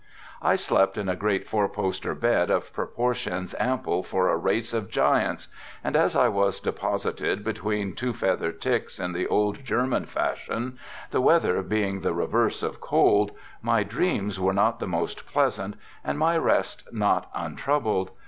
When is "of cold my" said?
12.63-13.83